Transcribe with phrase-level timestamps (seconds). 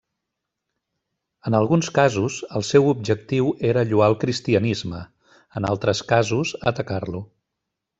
[1.49, 5.07] En alguns casos, el seu objectiu era lloar el cristianisme,
[5.61, 7.27] en altres casos, atacar-lo.